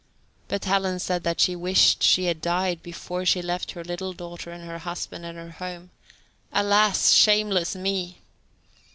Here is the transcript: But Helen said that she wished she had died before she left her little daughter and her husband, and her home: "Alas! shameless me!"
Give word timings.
But 0.47 0.65
Helen 0.65 0.97
said 0.97 1.21
that 1.25 1.39
she 1.39 1.55
wished 1.55 2.01
she 2.01 2.23
had 2.25 2.41
died 2.41 2.81
before 2.81 3.23
she 3.23 3.39
left 3.39 3.73
her 3.73 3.83
little 3.83 4.13
daughter 4.13 4.49
and 4.51 4.63
her 4.63 4.79
husband, 4.79 5.25
and 5.27 5.37
her 5.37 5.51
home: 5.51 5.91
"Alas! 6.51 7.11
shameless 7.11 7.75
me!" 7.75 8.17